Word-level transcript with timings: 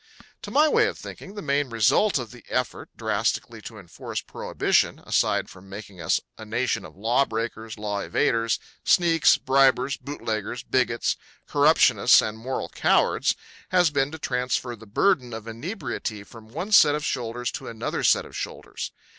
To 0.41 0.49
my 0.49 0.67
way 0.67 0.87
of 0.87 0.97
thinking, 0.97 1.35
the 1.35 1.43
main 1.43 1.69
result 1.69 2.17
of 2.17 2.31
the 2.31 2.43
effort 2.49 2.89
drastically 2.97 3.61
to 3.61 3.77
enforce 3.77 4.19
Prohibition, 4.19 4.97
aside 5.05 5.47
from 5.47 5.69
making 5.69 6.01
us 6.01 6.19
a 6.39 6.43
nation 6.43 6.85
of 6.85 6.95
law 6.95 7.23
breakers, 7.23 7.77
law 7.77 8.01
evaders, 8.01 8.57
sneaks, 8.83 9.37
bribers, 9.37 9.97
boot 9.97 10.21
leggers, 10.21 10.63
bigots, 10.67 11.17
corruptionists 11.47 12.19
and 12.19 12.39
moral 12.39 12.69
cowards, 12.69 13.35
has 13.69 13.91
been 13.91 14.09
to 14.09 14.17
transfer 14.17 14.75
the 14.75 14.87
burden 14.87 15.33
of 15.33 15.47
inebriety 15.47 16.23
from 16.23 16.47
one 16.47 16.71
set 16.71 16.95
of 16.95 17.05
shoulders 17.05 17.51
to 17.51 17.67
another 17.67 18.03
set 18.03 18.25
of 18.25 18.35
shoulders. 18.35 18.91